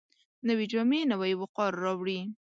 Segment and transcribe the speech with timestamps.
[0.47, 2.19] نوې جامې نوی وقار راوړي